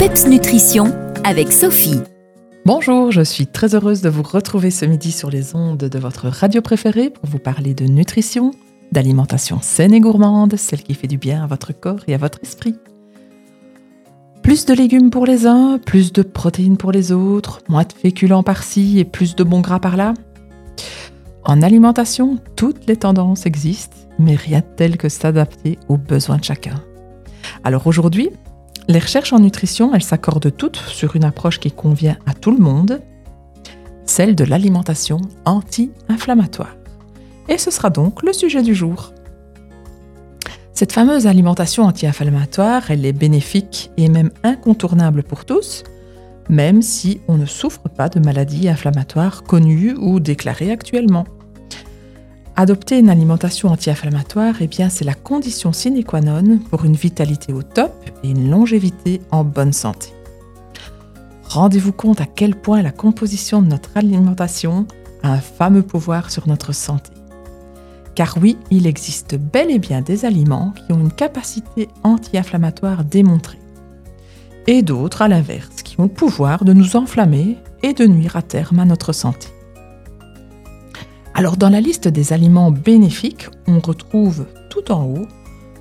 [0.00, 0.84] PEPS Nutrition
[1.24, 2.00] avec Sophie.
[2.64, 6.28] Bonjour, je suis très heureuse de vous retrouver ce midi sur les ondes de votre
[6.28, 8.52] radio préférée pour vous parler de nutrition,
[8.92, 12.38] d'alimentation saine et gourmande, celle qui fait du bien à votre corps et à votre
[12.42, 12.76] esprit.
[14.42, 18.42] Plus de légumes pour les uns, plus de protéines pour les autres, moins de féculents
[18.42, 20.14] par-ci et plus de bons gras par-là.
[21.44, 26.44] En alimentation, toutes les tendances existent, mais rien de tel que s'adapter aux besoins de
[26.44, 26.82] chacun.
[27.64, 28.30] Alors aujourd'hui,
[28.90, 32.58] les recherches en nutrition, elles s'accordent toutes sur une approche qui convient à tout le
[32.58, 33.00] monde,
[34.04, 36.76] celle de l'alimentation anti-inflammatoire.
[37.48, 39.12] Et ce sera donc le sujet du jour.
[40.72, 45.84] Cette fameuse alimentation anti-inflammatoire, elle est bénéfique et même incontournable pour tous,
[46.48, 51.26] même si on ne souffre pas de maladies inflammatoires connues ou déclarées actuellement.
[52.60, 57.62] Adopter une alimentation anti-inflammatoire, eh c'est la condition sine qua non pour une vitalité au
[57.62, 57.90] top
[58.22, 60.10] et une longévité en bonne santé.
[61.44, 64.86] Rendez-vous compte à quel point la composition de notre alimentation
[65.22, 67.12] a un fameux pouvoir sur notre santé.
[68.14, 73.58] Car oui, il existe bel et bien des aliments qui ont une capacité anti-inflammatoire démontrée.
[74.66, 78.42] Et d'autres, à l'inverse, qui ont le pouvoir de nous enflammer et de nuire à
[78.42, 79.48] terme à notre santé.
[81.40, 85.26] Alors dans la liste des aliments bénéfiques, on retrouve tout en haut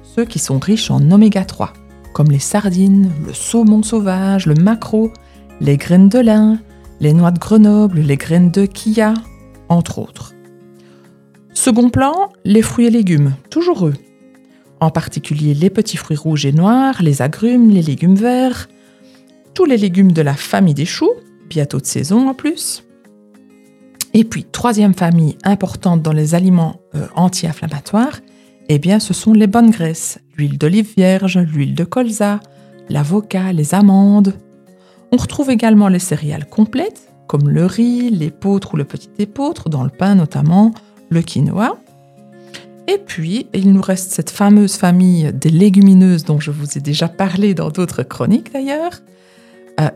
[0.03, 1.73] ceux qui sont riches en oméga 3,
[2.13, 5.11] comme les sardines, le saumon sauvage, le maquereau,
[5.59, 6.59] les graines de lin,
[7.01, 9.13] les noix de Grenoble, les graines de kia,
[9.67, 10.33] entre autres.
[11.53, 13.95] Second plan, les fruits et légumes, toujours eux.
[14.79, 18.69] En particulier les petits fruits rouges et noirs, les agrumes, les légumes verts,
[19.53, 21.11] tous les légumes de la famille des choux,
[21.49, 22.85] bientôt de saison en plus,
[24.13, 28.19] et puis, troisième famille importante dans les aliments euh, anti-inflammatoires,
[28.67, 30.19] eh bien, ce sont les bonnes graisses.
[30.37, 32.39] L'huile d'olive vierge, l'huile de colza,
[32.89, 34.33] l'avocat, les amandes.
[35.11, 39.83] On retrouve également les céréales complètes, comme le riz, l'épeautre ou le petit épeautre, dans
[39.83, 40.73] le pain notamment,
[41.09, 41.77] le quinoa.
[42.87, 47.07] Et puis, il nous reste cette fameuse famille des légumineuses dont je vous ai déjà
[47.07, 49.01] parlé dans d'autres chroniques d'ailleurs,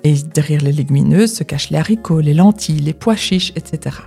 [0.04, 3.98] et derrière les légumineuses se cachent les haricots, les lentilles, les pois chiches, etc.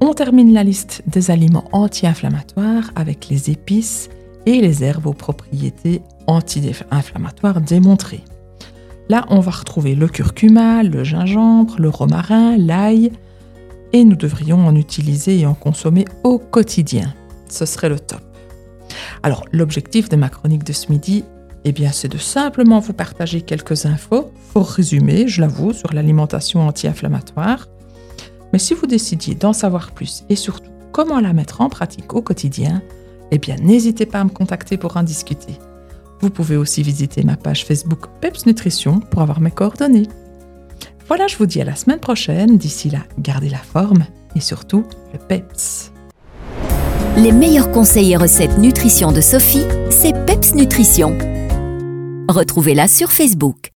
[0.00, 4.08] On termine la liste des aliments anti-inflammatoires avec les épices
[4.46, 8.24] et les herbes aux propriétés anti-inflammatoires démontrées.
[9.08, 13.12] Là, on va retrouver le curcuma, le gingembre, le romarin, l'ail,
[13.92, 17.12] et nous devrions en utiliser et en consommer au quotidien.
[17.48, 18.22] Ce serait le top.
[19.22, 21.24] Alors, l'objectif de ma chronique de ce midi
[21.64, 26.66] eh bien, c'est de simplement vous partager quelques infos, fort résumées, je l'avoue, sur l'alimentation
[26.66, 27.68] anti-inflammatoire.
[28.52, 32.22] Mais si vous décidiez d'en savoir plus et surtout comment la mettre en pratique au
[32.22, 32.82] quotidien,
[33.30, 35.58] eh bien, n'hésitez pas à me contacter pour en discuter.
[36.20, 40.08] Vous pouvez aussi visiter ma page Facebook Peps Nutrition pour avoir mes coordonnées.
[41.08, 42.58] Voilà, je vous dis à la semaine prochaine.
[42.58, 44.04] D'ici là, gardez la forme
[44.36, 45.92] et surtout le PEPS.
[47.16, 51.31] Les meilleurs conseils et recettes nutrition de Sophie, c'est PEPS Nutrition.
[52.32, 53.71] Retrouvez-la sur Facebook.